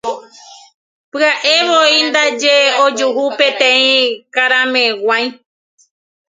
Pya'evoi 1.11 1.97
ndaje 2.09 2.55
ojuhu 2.85 3.23
peteĩ 3.37 3.95
karameg̃ua'i. 4.33 5.25